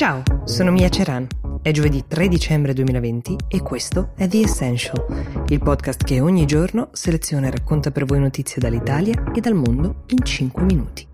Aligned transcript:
Ciao, 0.00 0.22
sono 0.44 0.70
Mia 0.70 0.88
Ceran. 0.88 1.26
È 1.60 1.70
giovedì 1.72 2.06
3 2.08 2.28
dicembre 2.28 2.72
2020 2.72 3.36
e 3.48 3.60
questo 3.60 4.12
è 4.16 4.26
The 4.26 4.40
Essential, 4.40 5.44
il 5.48 5.58
podcast 5.58 6.04
che 6.04 6.22
ogni 6.22 6.46
giorno 6.46 6.88
seleziona 6.92 7.48
e 7.48 7.50
racconta 7.50 7.90
per 7.90 8.06
voi 8.06 8.18
notizie 8.18 8.62
dall'Italia 8.62 9.30
e 9.34 9.40
dal 9.40 9.52
mondo 9.52 10.04
in 10.06 10.24
5 10.24 10.62
minuti. 10.62 11.06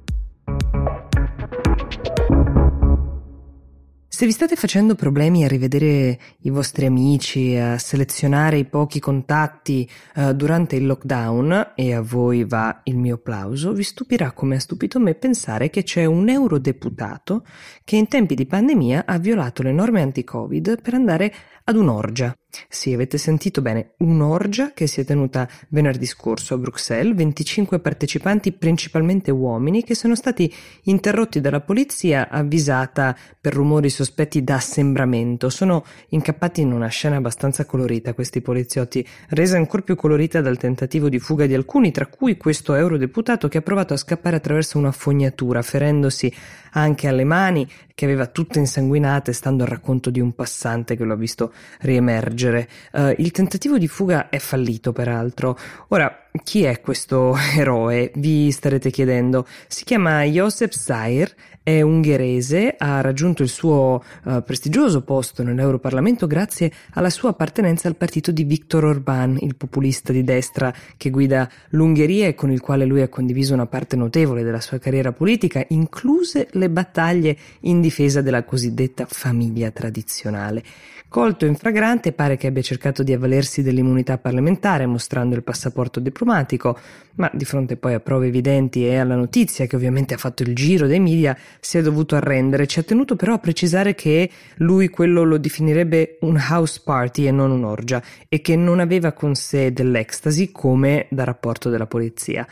Se 4.16 4.24
vi 4.24 4.32
state 4.32 4.56
facendo 4.56 4.94
problemi 4.94 5.44
a 5.44 5.46
rivedere 5.46 6.18
i 6.40 6.48
vostri 6.48 6.86
amici, 6.86 7.54
a 7.54 7.76
selezionare 7.76 8.56
i 8.56 8.64
pochi 8.64 8.98
contatti 8.98 9.86
uh, 10.14 10.32
durante 10.32 10.74
il 10.74 10.86
lockdown, 10.86 11.72
e 11.74 11.92
a 11.92 12.00
voi 12.00 12.44
va 12.44 12.80
il 12.84 12.96
mio 12.96 13.16
applauso, 13.16 13.74
vi 13.74 13.82
stupirà 13.82 14.32
come 14.32 14.56
ha 14.56 14.58
stupito 14.58 14.98
me 14.98 15.16
pensare 15.16 15.68
che 15.68 15.82
c'è 15.82 16.06
un 16.06 16.30
eurodeputato 16.30 17.44
che 17.84 17.96
in 17.96 18.08
tempi 18.08 18.34
di 18.34 18.46
pandemia 18.46 19.04
ha 19.04 19.18
violato 19.18 19.62
le 19.62 19.72
norme 19.72 20.00
anti-Covid 20.00 20.80
per 20.80 20.94
andare 20.94 21.34
ad 21.64 21.76
un'orgia. 21.76 22.34
Sì, 22.68 22.92
avete 22.92 23.18
sentito 23.18 23.62
bene, 23.62 23.94
un'orgia 23.98 24.72
che 24.72 24.86
si 24.86 25.00
è 25.00 25.04
tenuta 25.04 25.48
venerdì 25.68 26.06
scorso 26.06 26.54
a 26.54 26.58
Bruxelles, 26.58 27.14
25 27.14 27.80
partecipanti 27.80 28.52
principalmente 28.52 29.30
uomini 29.30 29.84
che 29.84 29.94
sono 29.94 30.14
stati 30.14 30.52
interrotti 30.84 31.40
dalla 31.40 31.60
polizia 31.60 32.28
avvisata 32.28 33.16
per 33.40 33.54
rumori 33.54 33.90
sospetti 33.90 34.42
d'assembramento. 34.42 35.48
Sono 35.48 35.84
incappati 36.08 36.60
in 36.60 36.72
una 36.72 36.88
scena 36.88 37.16
abbastanza 37.16 37.64
colorita 37.64 38.14
questi 38.14 38.40
poliziotti, 38.40 39.06
resa 39.30 39.56
ancora 39.56 39.82
più 39.82 39.94
colorita 39.94 40.40
dal 40.40 40.56
tentativo 40.56 41.08
di 41.08 41.18
fuga 41.18 41.46
di 41.46 41.54
alcuni, 41.54 41.90
tra 41.90 42.06
cui 42.06 42.36
questo 42.36 42.74
eurodeputato 42.74 43.48
che 43.48 43.58
ha 43.58 43.62
provato 43.62 43.94
a 43.94 43.98
scappare 43.98 44.36
attraverso 44.36 44.78
una 44.78 44.92
fognatura, 44.92 45.62
ferendosi 45.62 46.32
anche 46.72 47.08
alle 47.08 47.24
mani, 47.24 47.66
che 47.94 48.04
aveva 48.04 48.26
tutte 48.26 48.58
insanguinate, 48.58 49.32
stando 49.32 49.62
al 49.62 49.70
racconto 49.70 50.10
di 50.10 50.20
un 50.20 50.34
passante 50.34 50.96
che 50.96 51.04
lo 51.04 51.14
ha 51.14 51.16
visto 51.16 51.52
riemergere. 51.80 52.45
Uh, 52.92 53.14
il 53.18 53.30
tentativo 53.30 53.78
di 53.78 53.88
fuga 53.88 54.28
è 54.28 54.38
fallito, 54.38 54.92
peraltro. 54.92 55.58
Ora, 55.88 56.25
chi 56.42 56.64
è 56.64 56.80
questo 56.80 57.36
eroe? 57.56 58.10
Vi 58.14 58.50
starete 58.50 58.90
chiedendo. 58.90 59.46
Si 59.66 59.84
chiama 59.84 60.22
Josep 60.24 60.72
Zair, 60.72 61.34
è 61.62 61.80
ungherese, 61.80 62.76
ha 62.78 63.00
raggiunto 63.00 63.42
il 63.42 63.48
suo 63.48 64.02
uh, 64.24 64.42
prestigioso 64.44 65.02
posto 65.02 65.42
nell'Europarlamento 65.42 66.28
grazie 66.28 66.70
alla 66.92 67.10
sua 67.10 67.30
appartenenza 67.30 67.88
al 67.88 67.96
partito 67.96 68.30
di 68.30 68.44
Viktor 68.44 68.84
Orbán, 68.84 69.36
il 69.40 69.56
populista 69.56 70.12
di 70.12 70.22
destra 70.22 70.72
che 70.96 71.10
guida 71.10 71.50
l'Ungheria 71.70 72.28
e 72.28 72.34
con 72.36 72.52
il 72.52 72.60
quale 72.60 72.84
lui 72.84 73.02
ha 73.02 73.08
condiviso 73.08 73.52
una 73.52 73.66
parte 73.66 73.96
notevole 73.96 74.44
della 74.44 74.60
sua 74.60 74.78
carriera 74.78 75.10
politica, 75.10 75.64
incluse 75.70 76.46
le 76.52 76.70
battaglie 76.70 77.36
in 77.62 77.80
difesa 77.80 78.22
della 78.22 78.44
cosiddetta 78.44 79.06
famiglia 79.08 79.72
tradizionale. 79.72 80.62
Colto 81.08 81.46
in 81.46 81.54
fragrante, 81.54 82.12
pare 82.12 82.36
che 82.36 82.48
abbia 82.48 82.62
cercato 82.62 83.02
di 83.02 83.12
avvalersi 83.12 83.62
dell'immunità 83.62 84.18
parlamentare 84.18 84.86
mostrando 84.86 85.34
il 85.34 85.44
passaporto 85.44 85.98
diplomatico, 85.98 86.25
ma 86.26 87.30
di 87.32 87.44
fronte 87.44 87.76
poi 87.76 87.94
a 87.94 88.00
prove 88.00 88.26
evidenti 88.26 88.86
e 88.86 88.96
alla 88.96 89.14
notizia 89.14 89.66
che 89.66 89.76
ovviamente 89.76 90.14
ha 90.14 90.18
fatto 90.18 90.42
il 90.42 90.54
giro 90.54 90.86
dei 90.86 91.00
media 91.00 91.36
si 91.60 91.78
è 91.78 91.82
dovuto 91.82 92.14
arrendere. 92.16 92.66
Ci 92.66 92.78
ha 92.78 92.82
tenuto 92.82 93.16
però 93.16 93.34
a 93.34 93.38
precisare 93.38 93.94
che 93.94 94.30
lui 94.56 94.88
quello 94.88 95.24
lo 95.24 95.38
definirebbe 95.38 96.18
un 96.20 96.36
house 96.36 96.80
party 96.84 97.26
e 97.26 97.30
non 97.30 97.50
un'orgia 97.50 98.02
e 98.28 98.40
che 98.40 98.56
non 98.56 98.80
aveva 98.80 99.12
con 99.12 99.34
sé 99.34 99.72
dell'ecstasy 99.72 100.52
come 100.52 101.06
da 101.10 101.24
rapporto 101.24 101.70
della 101.70 101.86
polizia. 101.86 102.46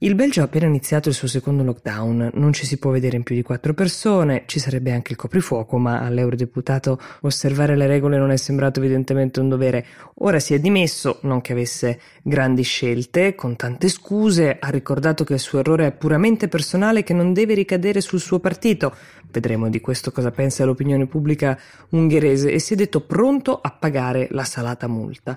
Il 0.00 0.14
Belgio 0.14 0.42
ha 0.42 0.44
appena 0.44 0.66
iniziato 0.66 1.08
il 1.08 1.14
suo 1.16 1.26
secondo 1.26 1.64
lockdown, 1.64 2.30
non 2.34 2.52
ci 2.52 2.66
si 2.66 2.78
può 2.78 2.92
vedere 2.92 3.16
in 3.16 3.24
più 3.24 3.34
di 3.34 3.42
quattro 3.42 3.74
persone, 3.74 4.44
ci 4.46 4.60
sarebbe 4.60 4.92
anche 4.92 5.10
il 5.10 5.18
coprifuoco, 5.18 5.76
ma 5.76 6.02
all'eurodeputato 6.02 7.00
osservare 7.22 7.76
le 7.76 7.88
regole 7.88 8.16
non 8.16 8.30
è 8.30 8.36
sembrato 8.36 8.78
evidentemente 8.78 9.40
un 9.40 9.48
dovere. 9.48 9.84
Ora 10.18 10.38
si 10.38 10.54
è 10.54 10.60
dimesso, 10.60 11.18
non 11.22 11.40
che 11.40 11.50
avesse 11.50 11.98
grandi 12.22 12.62
scelte, 12.62 13.34
con 13.34 13.56
tante 13.56 13.88
scuse, 13.88 14.58
ha 14.60 14.68
ricordato 14.68 15.24
che 15.24 15.32
il 15.32 15.40
suo 15.40 15.58
errore 15.58 15.88
è 15.88 15.92
puramente 15.92 16.46
personale 16.46 17.00
e 17.00 17.02
che 17.02 17.12
non 17.12 17.32
deve 17.32 17.54
ricadere 17.54 18.00
sul 18.00 18.20
suo 18.20 18.38
partito. 18.38 18.94
Vedremo 19.28 19.68
di 19.68 19.80
questo 19.80 20.12
cosa 20.12 20.30
pensa 20.30 20.64
l'opinione 20.64 21.06
pubblica 21.06 21.58
ungherese 21.88 22.52
e 22.52 22.60
si 22.60 22.74
è 22.74 22.76
detto 22.76 23.00
pronto 23.00 23.60
a 23.60 23.72
pagare 23.72 24.28
la 24.30 24.44
salata 24.44 24.86
multa. 24.86 25.36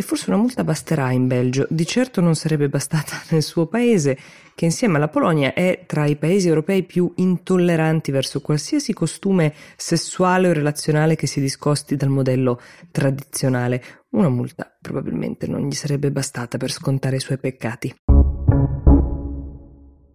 E 0.00 0.02
forse 0.02 0.30
una 0.30 0.38
multa 0.38 0.64
basterà 0.64 1.10
in 1.10 1.26
Belgio, 1.26 1.66
di 1.68 1.84
certo 1.84 2.22
non 2.22 2.34
sarebbe 2.34 2.70
bastata 2.70 3.20
nel 3.32 3.42
suo 3.42 3.66
paese, 3.66 4.16
che 4.54 4.64
insieme 4.64 4.96
alla 4.96 5.08
Polonia 5.08 5.52
è 5.52 5.84
tra 5.84 6.06
i 6.06 6.16
paesi 6.16 6.48
europei 6.48 6.84
più 6.84 7.12
intolleranti 7.16 8.10
verso 8.10 8.40
qualsiasi 8.40 8.94
costume 8.94 9.52
sessuale 9.76 10.48
o 10.48 10.54
relazionale 10.54 11.16
che 11.16 11.26
si 11.26 11.38
discosti 11.38 11.96
dal 11.96 12.08
modello 12.08 12.62
tradizionale. 12.90 13.82
Una 14.12 14.30
multa 14.30 14.74
probabilmente 14.80 15.46
non 15.46 15.68
gli 15.68 15.74
sarebbe 15.74 16.10
bastata 16.10 16.56
per 16.56 16.70
scontare 16.70 17.16
i 17.16 17.20
suoi 17.20 17.36
peccati. 17.36 17.94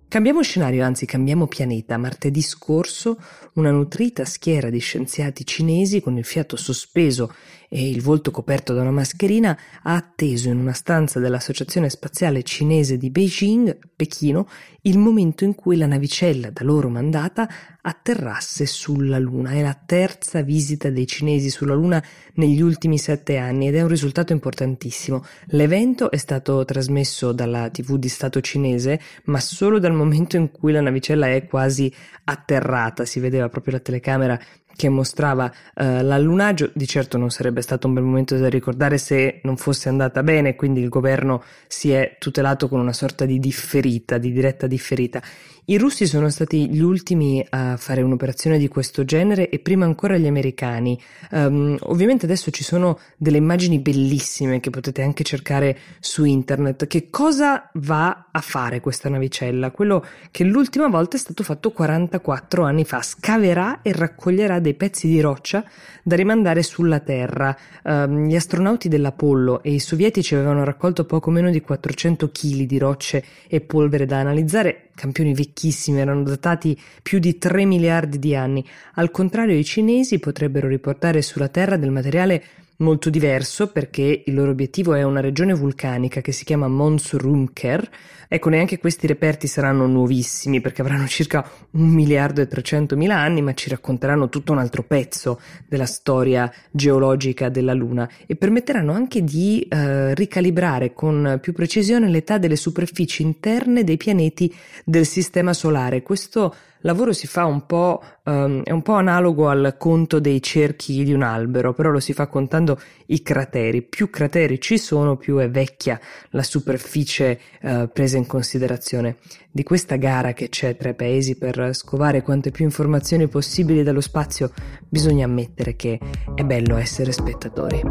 Cambiamo 0.07 0.43
scenario, 0.43 0.85
anzi 0.85 1.05
cambiamo 1.05 1.47
pianeta. 1.47 1.97
Martedì 1.97 2.41
scorso 2.41 3.19
una 3.53 3.71
nutrita 3.71 4.23
schiera 4.23 4.69
di 4.69 4.79
scienziati 4.79 5.45
cinesi 5.45 5.99
con 5.99 6.17
il 6.17 6.23
fiato 6.23 6.55
sospeso 6.55 7.33
e 7.67 7.89
il 7.89 8.01
volto 8.01 8.31
coperto 8.31 8.73
da 8.73 8.81
una 8.81 8.91
mascherina 8.91 9.57
ha 9.83 9.95
atteso 9.95 10.49
in 10.49 10.59
una 10.59 10.73
stanza 10.73 11.19
dell'Associazione 11.19 11.89
Spaziale 11.89 12.43
Cinese 12.43 12.97
di 12.97 13.09
Beijing, 13.09 13.77
Pechino, 13.95 14.47
il 14.83 14.97
momento 14.97 15.43
in 15.43 15.55
cui 15.55 15.77
la 15.77 15.87
navicella 15.87 16.51
da 16.51 16.63
loro 16.63 16.89
mandata 16.89 17.49
atterrasse 17.81 18.65
sulla 18.65 19.17
Luna. 19.17 19.51
È 19.51 19.61
la 19.61 19.77
terza 19.85 20.41
visita 20.41 20.89
dei 20.89 21.07
cinesi 21.07 21.49
sulla 21.49 21.73
Luna 21.73 22.03
negli 22.35 22.61
ultimi 22.61 22.97
sette 22.97 23.37
anni 23.37 23.67
ed 23.67 23.75
è 23.75 23.81
un 23.81 23.87
risultato 23.87 24.31
importantissimo. 24.31 25.25
L'evento 25.47 26.11
è 26.11 26.17
stato 26.17 26.63
trasmesso 26.65 27.31
dalla 27.31 27.69
TV 27.69 27.97
di 27.97 28.09
Stato 28.09 28.41
cinese, 28.41 28.99
ma 29.25 29.39
solo 29.39 29.79
dal 29.79 29.93
momento 29.95 30.37
in 30.37 30.51
cui 30.51 30.71
la 30.71 30.81
navicella 30.81 31.27
è 31.27 31.45
quasi 31.47 31.93
atterrata. 32.25 33.05
Si 33.05 33.19
vedeva 33.19 33.49
proprio 33.49 33.73
la 33.73 33.79
telecamera 33.79 34.39
che 34.75 34.89
mostrava 34.89 35.45
uh, 35.45 35.83
l'allunaggio, 36.01 36.69
di 36.73 36.87
certo 36.87 37.17
non 37.17 37.29
sarebbe 37.29 37.61
stato 37.61 37.87
un 37.87 37.93
bel 37.93 38.03
momento 38.03 38.37
da 38.37 38.49
ricordare 38.49 38.97
se 38.97 39.39
non 39.43 39.57
fosse 39.57 39.89
andata 39.89 40.23
bene, 40.23 40.55
quindi 40.55 40.81
il 40.81 40.89
governo 40.89 41.43
si 41.67 41.91
è 41.91 42.17
tutelato 42.19 42.67
con 42.67 42.79
una 42.79 42.93
sorta 42.93 43.25
di 43.25 43.39
differita, 43.39 44.17
di 44.17 44.31
diretta 44.31 44.67
differita. 44.67 45.21
I 45.67 45.79
russi 45.79 46.05
sono 46.05 46.29
stati 46.29 46.69
gli 46.69 46.81
ultimi 46.81 47.43
a 47.49 47.75
fare 47.75 48.03
un'operazione 48.03 48.59
di 48.59 48.67
questo 48.67 49.03
genere 49.03 49.49
e 49.49 49.57
prima 49.57 49.83
ancora 49.83 50.15
gli 50.15 50.27
americani. 50.27 50.99
Um, 51.31 51.75
ovviamente 51.81 52.25
adesso 52.25 52.51
ci 52.51 52.63
sono 52.63 52.99
delle 53.17 53.37
immagini 53.37 53.79
bellissime 53.79 54.59
che 54.59 54.69
potete 54.69 55.01
anche 55.01 55.23
cercare 55.23 55.75
su 55.99 56.23
internet. 56.23 56.85
Che 56.85 57.09
cosa 57.09 57.71
va 57.75 58.27
a 58.31 58.41
fare 58.41 58.79
questa 58.79 59.09
navicella? 59.09 59.71
Quello 59.71 60.05
che 60.29 60.43
l'ultima 60.43 60.87
volta 60.87 61.17
è 61.17 61.19
stato 61.19 61.41
fatto 61.41 61.71
44 61.71 62.63
anni 62.63 62.85
fa. 62.85 63.01
Scaverà 63.01 63.81
e 63.81 63.91
raccoglierà 63.91 64.59
dei 64.65 64.73
pezzi 64.73 65.07
di 65.07 65.21
roccia 65.21 65.63
da 66.03 66.15
rimandare 66.15 66.63
sulla 66.63 66.99
Terra. 66.99 67.55
Um, 67.83 68.27
gli 68.27 68.35
astronauti 68.35 68.89
dell'Apollo 68.89 69.61
e 69.61 69.71
i 69.73 69.79
sovietici 69.79 70.35
avevano 70.35 70.63
raccolto 70.63 71.05
poco 71.05 71.29
meno 71.29 71.51
di 71.51 71.61
400 71.61 72.29
kg 72.31 72.61
di 72.63 72.77
rocce 72.77 73.23
e 73.47 73.61
polvere 73.61 74.05
da 74.05 74.19
analizzare, 74.19 74.89
campioni 74.95 75.33
vecchissimi, 75.33 75.99
erano 75.99 76.23
datati 76.23 76.79
più 77.01 77.19
di 77.19 77.37
3 77.37 77.65
miliardi 77.65 78.19
di 78.19 78.35
anni. 78.35 78.65
Al 78.95 79.11
contrario, 79.11 79.55
i 79.55 79.63
cinesi 79.63 80.19
potrebbero 80.19 80.67
riportare 80.67 81.21
sulla 81.21 81.47
Terra 81.47 81.77
del 81.77 81.91
materiale 81.91 82.43
molto 82.77 83.09
diverso 83.09 83.71
perché 83.71 84.23
il 84.25 84.33
loro 84.33 84.51
obiettivo 84.51 84.93
è 84.93 85.03
una 85.03 85.21
regione 85.21 85.53
vulcanica 85.53 86.21
che 86.21 86.31
si 86.31 86.43
chiama 86.43 86.67
Mons 86.67 87.13
Rumker. 87.13 87.89
Ecco, 88.27 88.49
neanche 88.49 88.79
questi 88.79 89.07
reperti 89.07 89.47
saranno 89.47 89.85
nuovissimi 89.85 90.59
perché 90.59 90.81
avranno 90.81 91.07
circa 91.07 91.47
un 91.71 91.89
miliardo 91.89 92.41
e 92.41 92.47
trecentomila 92.47 93.15
anni, 93.15 93.41
ma 93.41 93.53
ci 93.53 93.69
racconteranno 93.69 94.29
tutto 94.29 94.51
un 94.51 94.57
altro 94.57 94.83
pezzo 94.83 95.39
della 95.67 95.85
storia 95.85 96.51
geologica 96.71 97.49
della 97.49 97.73
Luna 97.73 98.09
e 98.25 98.35
permetteranno 98.35 98.91
anche 98.91 99.23
di 99.23 99.61
eh, 99.61 100.13
ricalibrare 100.15 100.93
con 100.93 101.37
più 101.41 101.53
precisione 101.53 102.09
l'età 102.09 102.37
delle 102.37 102.55
superfici 102.55 103.21
interne 103.21 103.83
dei 103.83 103.97
pianeti 103.97 104.53
del 104.83 105.05
Sistema 105.05 105.53
Solare. 105.53 106.01
Questo 106.01 106.53
lavoro 106.85 107.13
si 107.13 107.27
fa 107.27 107.45
un 107.45 107.65
po', 107.65 108.01
um, 108.23 108.63
è 108.63 108.71
un 108.71 108.81
po' 108.81 108.93
analogo 108.93 109.49
al 109.49 109.75
conto 109.77 110.19
dei 110.19 110.41
cerchi 110.41 111.03
di 111.03 111.13
un 111.13 111.23
albero, 111.23 111.73
però 111.73 111.89
lo 111.89 111.99
si 111.99 112.13
fa 112.13 112.27
contando 112.27 112.79
i 113.07 113.21
crateri. 113.21 113.81
Più 113.81 114.09
crateri 114.09 114.61
ci 114.61 114.77
sono, 114.77 115.17
più 115.17 115.37
è 115.37 115.49
vecchia 115.49 115.99
la 116.29 116.43
superficie 116.43 117.39
uh, 117.61 117.89
presa 117.91 118.17
in 118.17 118.27
considerazione. 118.27 119.17
Di 119.51 119.63
questa 119.63 119.95
gara 119.95 120.33
che 120.33 120.49
c'è 120.49 120.77
tra 120.77 120.89
i 120.89 120.95
paesi 120.95 121.37
per 121.37 121.71
scovare 121.73 122.21
quante 122.21 122.51
più 122.51 122.63
informazioni 122.63 123.27
possibili 123.27 123.83
dallo 123.83 124.01
spazio, 124.01 124.51
bisogna 124.87 125.25
ammettere 125.25 125.75
che 125.75 125.99
è 126.35 126.43
bello 126.43 126.77
essere 126.77 127.11
spettatori. 127.11 127.81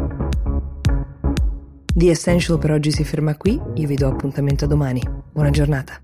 The 1.93 2.09
Essential 2.09 2.59
per 2.59 2.71
oggi 2.71 2.91
si 2.91 3.03
ferma 3.03 3.37
qui, 3.37 3.59
io 3.75 3.87
vi 3.87 3.95
do 3.95 4.07
appuntamento 4.07 4.65
a 4.65 4.67
domani. 4.67 5.01
Buona 5.31 5.49
giornata. 5.49 5.99